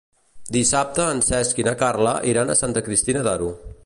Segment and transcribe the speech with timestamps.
[0.55, 3.51] Dissabte en Cesc i na Carla iran a Santa Cristina d'Aro.